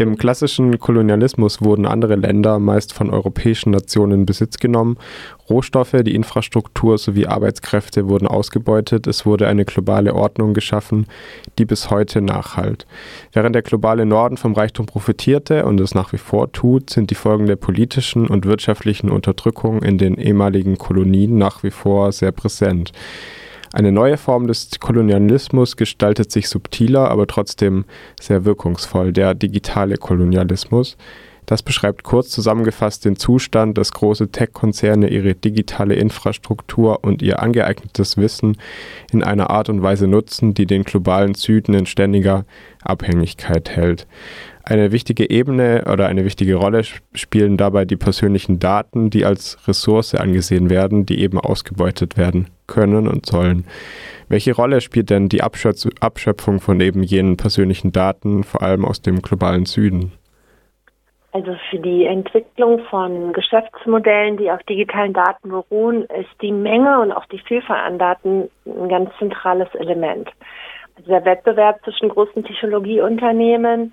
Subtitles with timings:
[0.00, 4.96] Im klassischen Kolonialismus wurden andere Länder meist von europäischen Nationen in Besitz genommen.
[5.50, 9.06] Rohstoffe, die Infrastruktur sowie Arbeitskräfte wurden ausgebeutet.
[9.06, 11.04] Es wurde eine globale Ordnung geschaffen,
[11.58, 12.86] die bis heute nachhalt.
[13.34, 17.14] Während der globale Norden vom Reichtum profitierte und es nach wie vor tut, sind die
[17.14, 22.92] Folgen der politischen und wirtschaftlichen Unterdrückung in den ehemaligen Kolonien nach wie vor sehr präsent.
[23.72, 27.84] Eine neue Form des Kolonialismus gestaltet sich subtiler, aber trotzdem
[28.20, 30.96] sehr wirkungsvoll, der digitale Kolonialismus.
[31.46, 38.16] Das beschreibt kurz zusammengefasst den Zustand, dass große Tech-Konzerne ihre digitale Infrastruktur und ihr angeeignetes
[38.16, 38.56] Wissen
[39.12, 42.44] in einer Art und Weise nutzen, die den globalen Süden in ständiger
[42.82, 44.06] Abhängigkeit hält.
[44.64, 46.82] Eine wichtige Ebene oder eine wichtige Rolle
[47.14, 53.06] spielen dabei die persönlichen Daten, die als Ressource angesehen werden, die eben ausgebeutet werden können
[53.06, 53.66] und sollen.
[54.30, 59.20] Welche Rolle spielt denn die Abschöpfung von eben jenen persönlichen Daten, vor allem aus dem
[59.20, 60.12] globalen Süden?
[61.32, 67.12] Also für die Entwicklung von Geschäftsmodellen, die auf digitalen Daten beruhen, ist die Menge und
[67.12, 70.28] auch die Vielfalt an Daten ein ganz zentrales Element.
[70.96, 73.92] Also der Wettbewerb zwischen großen Technologieunternehmen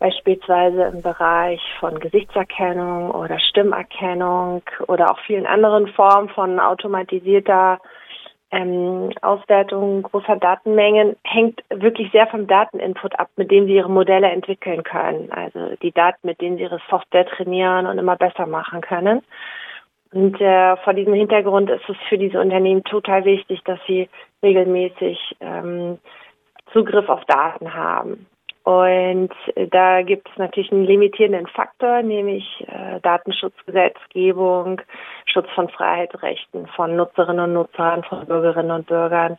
[0.00, 7.78] beispielsweise im Bereich von Gesichtserkennung oder Stimmerkennung oder auch vielen anderen Formen von automatisierter
[8.52, 14.28] ähm, Auswertung großer Datenmengen hängt wirklich sehr vom Dateninput ab, mit dem sie ihre Modelle
[14.28, 15.32] entwickeln können.
[15.32, 19.22] Also die Daten, mit denen sie ihre Software trainieren und immer besser machen können.
[20.12, 24.10] Und äh, vor diesem Hintergrund ist es für diese Unternehmen total wichtig, dass sie
[24.42, 25.98] regelmäßig ähm,
[26.72, 28.26] Zugriff auf Daten haben.
[28.64, 29.30] Und
[29.70, 34.80] da gibt es natürlich einen limitierenden Faktor, nämlich äh, Datenschutzgesetzgebung,
[35.26, 39.36] Schutz von Freiheitsrechten von Nutzerinnen und Nutzern, von Bürgerinnen und Bürgern.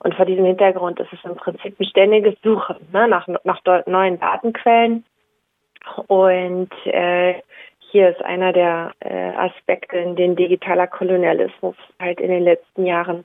[0.00, 4.20] Und vor diesem Hintergrund ist es im Prinzip ein ständiges Suchen ne, nach, nach neuen
[4.20, 5.04] Datenquellen.
[6.08, 7.34] Und äh,
[7.78, 13.24] hier ist einer der äh, Aspekte, in denen digitaler Kolonialismus halt in den letzten Jahren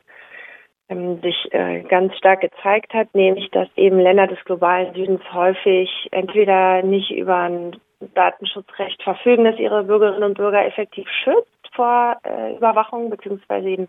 [0.90, 6.81] sich äh, ganz stark gezeigt hat, nämlich dass eben Länder des globalen Südens häufig entweder
[6.81, 7.78] nicht über ein
[8.14, 13.88] Datenschutzrecht verfügen, das ihre Bürgerinnen und Bürger effektiv schützt vor äh, Überwachung beziehungsweise eben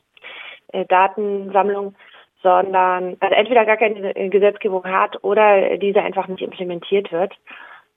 [0.72, 1.94] äh, Datensammlung,
[2.42, 7.32] sondern also entweder gar keine Gesetzgebung hat oder diese einfach nicht implementiert wird.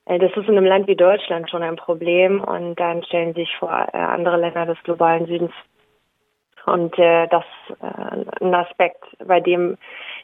[0.06, 3.54] Äh, das ist in einem Land wie Deutschland schon ein Problem und dann stellen sich
[3.56, 5.52] vor äh, andere Länder des globalen Südens
[6.66, 7.44] und äh, das
[7.80, 9.76] äh, ein Aspekt, bei dem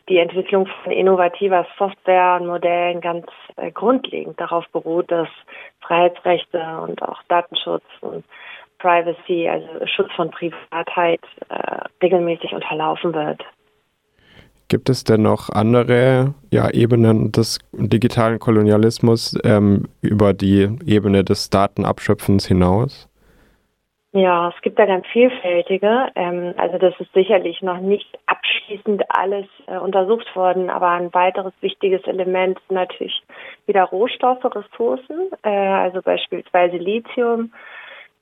[0.09, 3.27] die Entwicklung von innovativer Software und Modellen ganz
[3.57, 5.29] äh, grundlegend darauf beruht, dass
[5.81, 8.25] Freiheitsrechte und auch Datenschutz und
[8.79, 13.45] Privacy, also Schutz von Privatheit, äh, regelmäßig unterlaufen wird.
[14.69, 21.49] Gibt es denn noch andere ja, Ebenen des digitalen Kolonialismus ähm, über die Ebene des
[21.49, 23.08] Datenabschöpfens hinaus?
[24.13, 26.09] Ja, es gibt da ganz vielfältige.
[26.15, 31.53] Ähm, also das ist sicherlich noch nicht abschließend alles äh, untersucht worden, aber ein weiteres
[31.61, 33.23] wichtiges Element sind natürlich
[33.67, 37.53] wieder Rohstoffe, Ressourcen, äh, also beispielsweise Lithium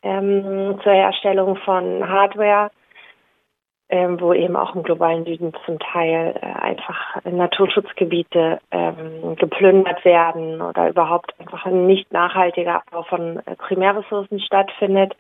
[0.03, 2.73] ähm, zur Herstellung von Hardware,
[3.89, 8.59] ähm, wo eben auch im globalen Süden zum Teil äh, einfach Naturschutzgebiete
[9.37, 15.15] geplündert werden oder überhaupt einfach ein nicht nachhaltiger Abbau von Primärressourcen stattfindet.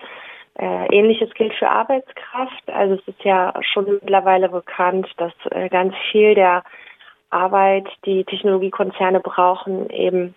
[0.59, 2.69] Äh, Ähnliches gilt für Arbeitskraft.
[2.69, 6.62] Also es ist ja schon mittlerweile bekannt, dass äh, ganz viel der
[7.31, 10.34] Arbeit, die Technologiekonzerne brauchen, eben,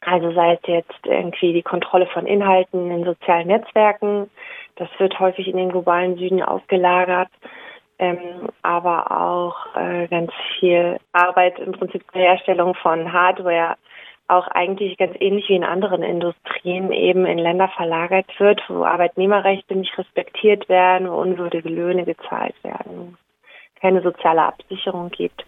[0.00, 4.30] also sei es jetzt irgendwie die Kontrolle von Inhalten in sozialen Netzwerken,
[4.76, 7.28] das wird häufig in den globalen Süden ausgelagert,
[7.98, 13.76] ähm, aber auch äh, ganz viel Arbeit im Prinzip zur Herstellung von Hardware
[14.32, 19.76] auch eigentlich ganz ähnlich wie in anderen Industrien eben in Länder verlagert wird, wo Arbeitnehmerrechte
[19.76, 23.16] nicht respektiert werden, wo unwürdige Löhne gezahlt werden,
[23.80, 25.44] keine soziale Absicherung gibt.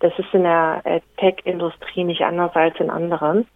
[0.00, 3.46] Das ist in der äh, Tech-Industrie nicht anders als in anderen.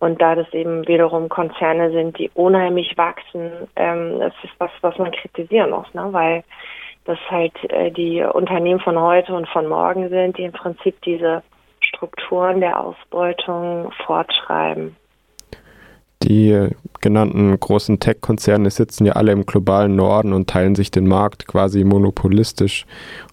[0.00, 4.96] Und da das eben wiederum Konzerne sind, die unheimlich wachsen, ähm, das ist was, was
[4.98, 6.08] man kritisieren muss, ne?
[6.12, 6.44] weil
[7.04, 11.42] das halt äh, die Unternehmen von heute und von morgen sind, die im Prinzip diese
[11.98, 14.96] Strukturen der Ausbeutung fortschreiben.
[16.28, 16.68] Die
[17.00, 21.84] genannten großen Tech-Konzerne sitzen ja alle im globalen Norden und teilen sich den Markt quasi
[21.84, 22.84] monopolistisch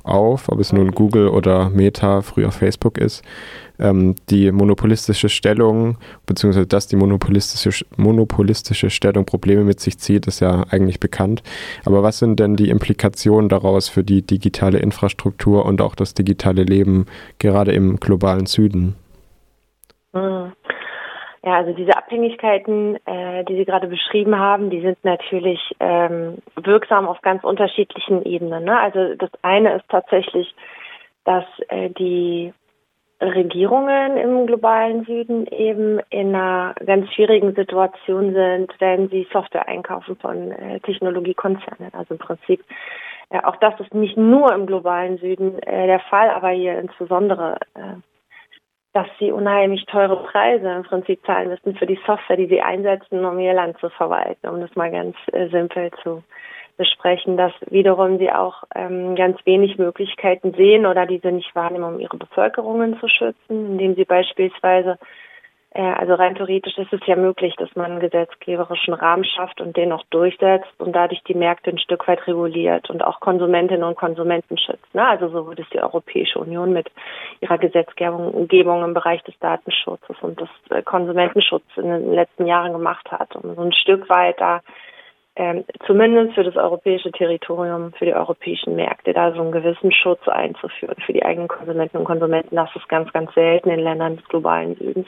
[0.04, 3.22] auf, ob es nun Google oder Meta, früher Facebook ist.
[3.80, 10.40] Ähm, die monopolistische Stellung, beziehungsweise dass die monopolistische, monopolistische Stellung Probleme mit sich zieht, ist
[10.40, 11.44] ja eigentlich bekannt.
[11.84, 16.64] Aber was sind denn die Implikationen daraus für die digitale Infrastruktur und auch das digitale
[16.64, 17.08] Leben
[17.40, 18.96] gerade im globalen Süden?
[20.14, 20.54] Hm.
[21.46, 27.08] Ja, also diese Abhängigkeiten, äh, die Sie gerade beschrieben haben, die sind natürlich ähm, wirksam
[27.08, 28.64] auf ganz unterschiedlichen Ebenen.
[28.64, 28.80] Ne?
[28.80, 30.56] Also das eine ist tatsächlich,
[31.24, 32.52] dass äh, die
[33.22, 40.16] Regierungen im globalen Süden eben in einer ganz schwierigen Situation sind, wenn sie Software einkaufen
[40.16, 41.94] von äh, Technologiekonzernen.
[41.94, 42.66] Also im Prinzip,
[43.30, 47.58] äh, auch das ist nicht nur im globalen Süden äh, der Fall, aber hier insbesondere
[47.76, 47.98] äh,
[48.96, 53.26] dass sie unheimlich teure Preise im Prinzip zahlen müssen für die Software, die sie einsetzen,
[53.26, 56.24] um ihr Land zu verwalten, um das mal ganz äh, simpel zu
[56.78, 62.00] besprechen, dass wiederum sie auch ähm, ganz wenig Möglichkeiten sehen oder diese nicht wahrnehmen, um
[62.00, 64.98] ihre Bevölkerungen zu schützen, indem sie beispielsweise
[65.82, 69.92] also rein theoretisch ist es ja möglich, dass man einen gesetzgeberischen Rahmen schafft und den
[69.92, 74.58] auch durchsetzt und dadurch die Märkte ein Stück weit reguliert und auch Konsumentinnen und Konsumenten
[74.58, 74.96] schützt.
[74.96, 75.06] Ne?
[75.06, 76.90] Also so wird es die Europäische Union mit
[77.42, 83.12] ihrer Gesetzgebung im Bereich des Datenschutzes und des äh, Konsumentenschutzes in den letzten Jahren gemacht
[83.12, 84.62] hat, um so ein Stück weit da
[85.38, 90.26] ähm, zumindest für das europäische Territorium, für die europäischen Märkte, da so einen gewissen Schutz
[90.28, 92.56] einzuführen für die eigenen Konsumenten und Konsumenten.
[92.56, 95.08] Das ist ganz, ganz selten in Ländern des globalen Südens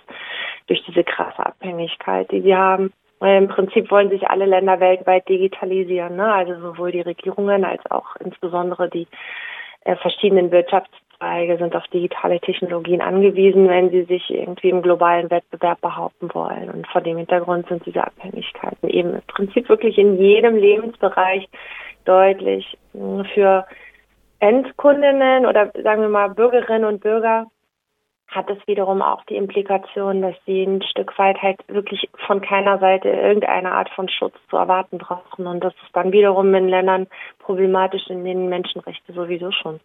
[0.68, 2.92] durch diese krasse Abhängigkeit, die sie haben.
[3.22, 6.32] Im Prinzip wollen sich alle Länder weltweit digitalisieren, ne?
[6.32, 9.08] also sowohl die Regierungen als auch insbesondere die
[9.86, 15.32] äh, verschiedenen Wirtschafts Zweige sind auf digitale Technologien angewiesen, wenn sie sich irgendwie im globalen
[15.32, 16.70] Wettbewerb behaupten wollen.
[16.70, 21.48] Und vor dem Hintergrund sind diese Abhängigkeiten eben im Prinzip wirklich in jedem Lebensbereich
[22.06, 22.78] deutlich
[23.34, 23.66] für
[24.40, 27.48] Endkundinnen oder sagen wir mal Bürgerinnen und Bürger
[28.38, 32.78] hat es wiederum auch die Implikation, dass sie ein Stück weit halt wirklich von keiner
[32.78, 35.48] Seite irgendeine Art von Schutz zu erwarten brauchen.
[35.48, 37.08] Und das ist dann wiederum in Ländern
[37.40, 39.80] problematisch, in denen Menschenrechte sowieso schon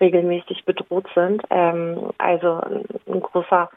[0.00, 1.42] regelmäßig bedroht sind.
[1.50, 2.60] Ähm, also
[3.06, 3.70] ein großer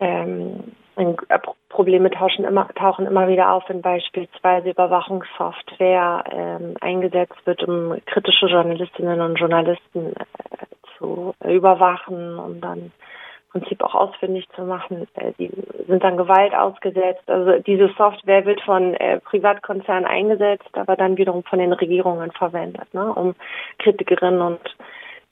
[0.00, 7.62] ähm, äh, Probleme tauschen immer, tauchen immer wieder auf, wenn beispielsweise Überwachungssoftware ähm, eingesetzt wird,
[7.64, 10.66] um kritische Journalistinnen und Journalisten äh,
[11.04, 15.06] zu überwachen und dann im Prinzip auch ausfindig zu machen.
[15.14, 15.50] Äh, die
[15.86, 17.28] sind dann Gewalt ausgesetzt.
[17.28, 22.92] Also diese Software wird von äh, Privatkonzernen eingesetzt, aber dann wiederum von den Regierungen verwendet,
[22.92, 23.34] ne, um
[23.78, 24.60] Kritikerinnen und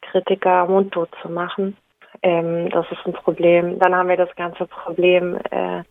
[0.02, 1.76] Kritiker mundtot zu machen.
[2.22, 3.78] Ähm, das ist ein Problem.
[3.78, 5.82] Dann haben wir das ganze Problem äh,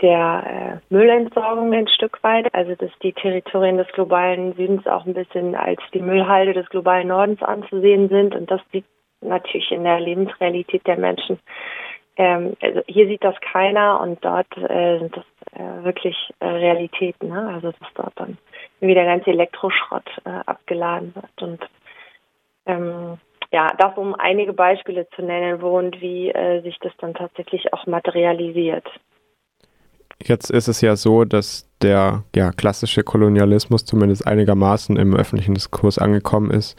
[0.00, 5.14] der äh, Müllentsorgung ein Stück weit, also dass die Territorien des globalen Südens auch ein
[5.14, 8.84] bisschen als die Müllhalde des globalen Nordens anzusehen sind und das sieht
[9.20, 11.38] natürlich in der Lebensrealität der Menschen.
[12.16, 17.28] Ähm, also hier sieht das keiner und dort äh, sind das äh, wirklich äh, Realitäten.
[17.28, 17.48] Ne?
[17.54, 18.38] Also dass dort dann
[18.80, 21.68] wieder ganz Elektroschrott äh, abgeladen wird und
[22.66, 23.18] ähm,
[23.50, 27.72] ja, das um einige Beispiele zu nennen, wo und wie äh, sich das dann tatsächlich
[27.72, 28.86] auch materialisiert.
[30.22, 35.98] Jetzt ist es ja so, dass der ja, klassische Kolonialismus zumindest einigermaßen im öffentlichen Diskurs
[35.98, 36.76] angekommen ist.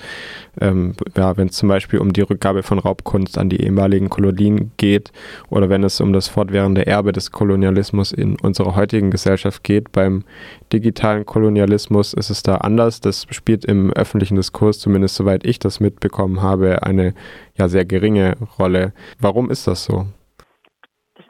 [0.60, 4.72] Ähm, ja, wenn es zum Beispiel um die Rückgabe von Raubkunst an die ehemaligen Kolonien
[4.78, 5.12] geht
[5.50, 9.92] oder wenn es um das fortwährende Erbe des Kolonialismus in unserer heutigen Gesellschaft geht.
[9.92, 10.24] Beim
[10.74, 13.00] digitalen Kolonialismus ist es da anders.
[13.00, 17.13] Das spielt im öffentlichen Diskurs, zumindest soweit ich das mitbekommen habe, eine
[17.57, 18.94] ja sehr geringe Rolle.
[19.19, 20.07] Warum ist das so?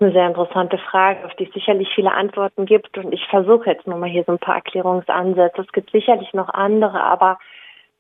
[0.01, 2.97] Eine sehr interessante Frage, auf die es sicherlich viele Antworten gibt.
[2.97, 5.61] Und ich versuche jetzt nochmal hier so ein paar Erklärungsansätze.
[5.61, 7.37] Es gibt sicherlich noch andere, aber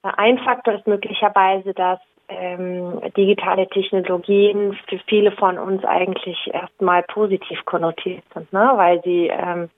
[0.01, 7.65] ein Faktor ist möglicherweise, dass ähm, digitale Technologien für viele von uns eigentlich erstmal positiv
[7.65, 8.71] konnotiert sind, ne?
[8.75, 9.69] weil sie ähm,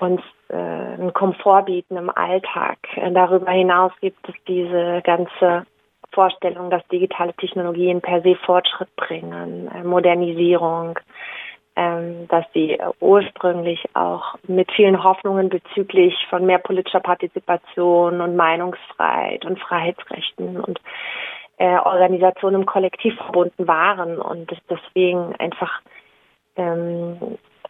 [0.00, 2.78] uns äh, einen Komfort bieten im Alltag.
[3.12, 5.66] Darüber hinaus gibt es diese ganze
[6.16, 10.98] Vorstellung, dass digitale Technologien per se Fortschritt bringen, äh, Modernisierung,
[11.76, 19.44] ähm, dass sie ursprünglich auch mit vielen Hoffnungen bezüglich von mehr politischer Partizipation und Meinungsfreiheit
[19.44, 20.80] und Freiheitsrechten und
[21.58, 25.82] äh, Organisation im Kollektiv verbunden waren und deswegen einfach
[26.56, 27.18] ähm,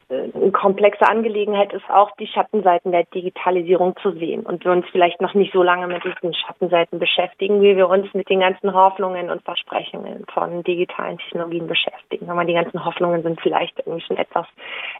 [0.09, 5.21] eine komplexe Angelegenheit ist auch, die Schattenseiten der Digitalisierung zu sehen und wir uns vielleicht
[5.21, 9.31] noch nicht so lange mit diesen Schattenseiten beschäftigen, wie wir uns mit den ganzen Hoffnungen
[9.31, 12.31] und Versprechungen von digitalen Technologien beschäftigen.
[12.31, 14.47] Aber die ganzen Hoffnungen sind vielleicht irgendwie schon etwas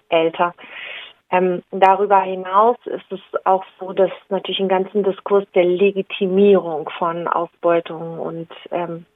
[0.09, 0.55] älter.
[1.31, 7.29] Ähm, darüber hinaus ist es auch so, dass natürlich einen ganzen Diskurs der Legitimierung von
[7.29, 9.07] Ausbeutung und ähm,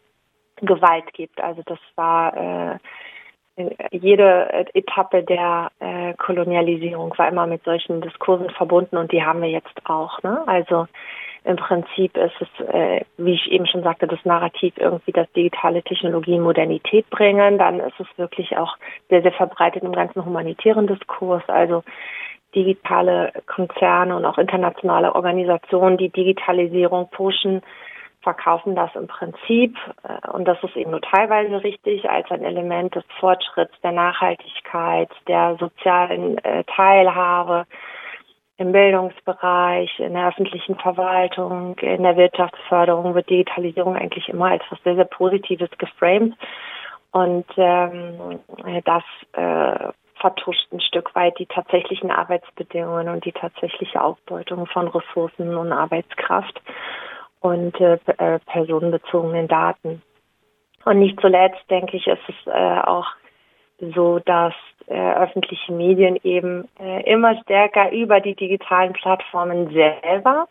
[0.56, 1.40] Gewalt gibt.
[1.40, 2.78] Also das war äh,
[3.90, 9.50] jede Etappe der äh, Kolonialisierung war immer mit solchen Diskursen verbunden und die haben wir
[9.50, 10.23] jetzt auch.
[10.23, 10.43] Ne?
[10.47, 10.87] Also
[11.45, 15.83] Im Prinzip ist es, äh, wie ich eben schon sagte, das Narrativ irgendwie, dass digitale
[15.83, 17.57] Technologien Modernität bringen.
[17.57, 18.76] Dann ist es wirklich auch
[19.09, 21.43] sehr, sehr verbreitet im ganzen humanitären Diskurs.
[21.49, 21.83] Also
[22.55, 27.62] digitale Konzerne und auch internationale Organisationen, die Digitalisierung pushen,
[28.22, 32.94] verkaufen das im Prinzip, äh, und das ist eben nur teilweise richtig, als ein Element
[32.94, 37.66] des Fortschritts, der Nachhaltigkeit, der sozialen äh, Teilhabe
[38.58, 44.82] im Bildungsbereich, in der öffentlichen Verwaltung, in der Wirtschaftsförderung wird Digitalisierung eigentlich immer als was
[44.82, 46.34] sehr, sehr Positives geframed.
[47.12, 48.38] Und ähm,
[48.84, 55.56] das äh, vertuscht ein Stück weit die tatsächlichen Arbeitsbedingungen und die tatsächliche Ausbeutung von Ressourcen
[55.56, 56.60] und Arbeitskraft
[57.40, 60.02] und äh, äh, personenbezogenen Daten.
[60.85, 63.06] Und nicht zuletzt, denke ich, ist es äh, auch
[63.94, 64.54] so, dass
[64.87, 70.49] äh, öffentliche Medien eben äh, immer stärker über die digitalen Plattformen selber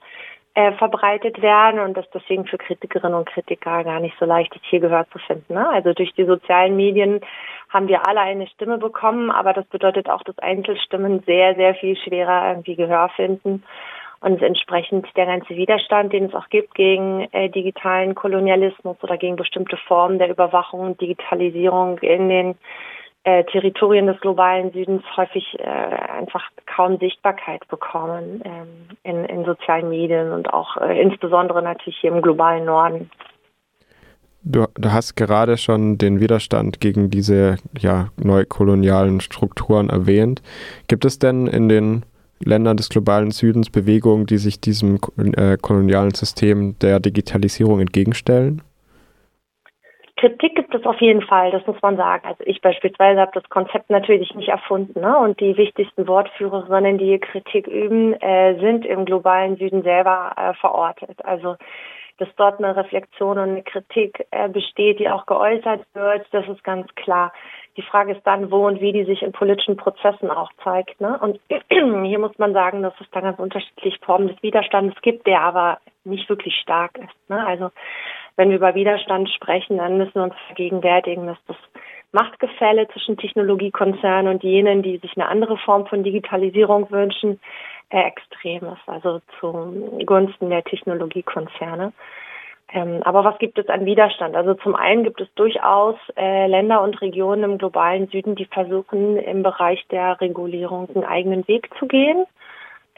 [0.55, 4.65] äh, verbreitet werden und das deswegen für Kritikerinnen und Kritiker gar nicht so leicht ist,
[4.65, 5.53] hier Gehör zu finden.
[5.53, 5.67] Ne?
[5.69, 7.21] Also durch die sozialen Medien
[7.69, 11.95] haben wir alle eine Stimme bekommen, aber das bedeutet auch, dass Einzelstimmen sehr, sehr viel
[11.97, 13.63] schwerer irgendwie Gehör finden
[14.21, 19.35] und entsprechend der ganze Widerstand, den es auch gibt gegen äh, digitalen Kolonialismus oder gegen
[19.35, 22.55] bestimmte Formen der Überwachung und Digitalisierung in den
[23.23, 29.89] äh, Territorien des globalen Südens häufig äh, einfach kaum Sichtbarkeit bekommen ähm, in, in, sozialen
[29.89, 33.09] Medien und auch äh, insbesondere natürlich hier im globalen Norden.
[34.41, 40.41] Du, du, hast gerade schon den Widerstand gegen diese ja, neukolonialen Strukturen erwähnt.
[40.87, 42.05] Gibt es denn in den
[42.43, 44.99] Ländern des globalen Südens Bewegungen, die sich diesem
[45.35, 48.61] äh, kolonialen System der Digitalisierung entgegenstellen?
[50.19, 52.27] Kritik gibt es auf jeden Fall, das muss man sagen.
[52.27, 54.99] Also ich beispielsweise habe das Konzept natürlich nicht erfunden.
[54.99, 55.17] Ne?
[55.17, 61.23] Und die wichtigsten Wortführerinnen, die Kritik üben, äh, sind im globalen Süden selber äh, verortet.
[61.23, 61.55] Also
[62.19, 66.63] dass dort eine Reflexion und eine Kritik äh, besteht, die auch geäußert wird, das ist
[66.63, 67.33] ganz klar.
[67.77, 70.99] Die Frage ist dann, wo und wie die sich in politischen Prozessen auch zeigt.
[70.99, 71.17] Ne?
[71.19, 75.41] Und hier muss man sagen, dass es da ganz unterschiedliche Formen des Widerstandes gibt, der
[75.41, 77.29] aber nicht wirklich stark ist.
[77.29, 77.45] Ne?
[77.45, 77.71] Also
[78.35, 81.57] wenn wir über Widerstand sprechen, dann müssen wir uns vergegenwärtigen, dass das
[82.11, 87.39] Machtgefälle zwischen Technologiekonzernen und jenen, die sich eine andere Form von Digitalisierung wünschen,
[87.89, 91.93] extrem ist, also zugunsten der Technologiekonzerne.
[92.71, 94.35] Ähm, aber was gibt es an Widerstand?
[94.35, 99.17] Also zum einen gibt es durchaus äh, Länder und Regionen im globalen Süden, die versuchen,
[99.17, 102.25] im Bereich der Regulierung einen eigenen Weg zu gehen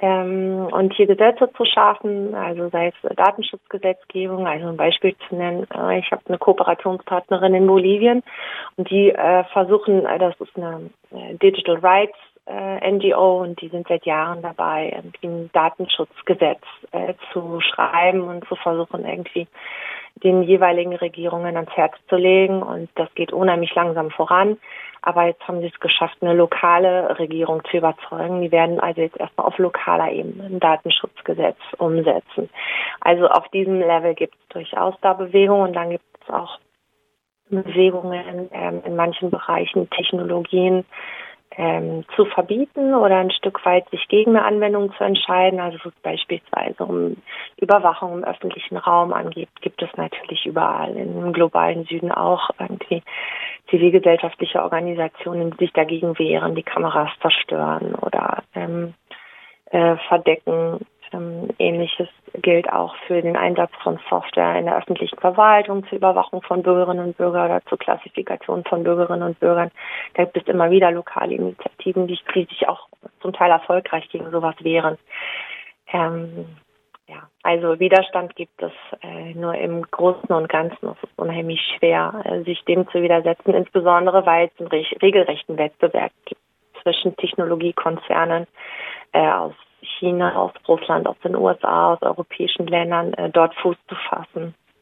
[0.02, 5.68] ähm, und hier Gesetze zu schaffen, also sei es Datenschutzgesetzgebung, also ein Beispiel zu nennen.
[5.74, 8.24] Äh, ich habe eine Kooperationspartnerin in Bolivien
[8.78, 12.18] und die äh, versuchen, äh, das ist eine äh, Digital Rights
[12.48, 18.48] äh, NGO und die sind seit Jahren dabei, irgendwie ein Datenschutzgesetz äh, zu schreiben und
[18.48, 19.48] zu versuchen, irgendwie
[20.24, 22.62] den jeweiligen Regierungen ans Herz zu legen.
[22.62, 24.58] Und das geht unheimlich langsam voran.
[25.04, 28.42] Aber jetzt haben sie es geschafft, eine lokale Regierung zu überzeugen.
[28.42, 32.50] Die werden also jetzt erstmal auf lokaler Ebene ein Datenschutzgesetz umsetzen.
[33.00, 36.60] Also auf diesem Level gibt es durchaus da Bewegungen und dann gibt es auch
[37.50, 40.86] Bewegungen ähm, in manchen Bereichen, Technologien,
[41.58, 45.60] ähm, zu verbieten oder ein Stück weit sich gegen eine Anwendung zu entscheiden.
[45.60, 47.18] Also was beispielsweise um
[47.58, 53.04] Überwachung im öffentlichen Raum angeht, gibt es natürlich überall im globalen Süden auch irgendwie
[53.70, 58.94] zivilgesellschaftliche Organisationen, die sich dagegen wehren, die Kameras zerstören oder ähm,
[59.72, 60.86] äh, verdecken.
[61.14, 66.42] Ähm, Ähnliches gilt auch für den Einsatz von Software in der öffentlichen Verwaltung zur Überwachung
[66.42, 69.72] von Bürgerinnen und Bürgern oder zur Klassifikation von Bürgerinnen und Bürgern.
[70.14, 72.88] Da gibt es immer wieder lokale Initiativen, die, sich auch
[73.22, 74.98] zum Teil erfolgreich gegen sowas wehren.
[75.92, 76.46] Ähm,
[77.08, 80.88] ja, also Widerstand gibt es äh, nur im Großen und Ganzen.
[80.88, 86.12] Es ist unheimlich schwer, äh, sich dem zu widersetzen, insbesondere weil es einen regelrechten Wettbewerb
[86.26, 86.41] gibt
[86.82, 88.48] zwischen Technologiekonzernen
[89.14, 93.96] äh, aus China, aus Russland, aus den USA, aus europäischen Ländern äh, dort Fuß zu
[93.96, 94.56] fassen.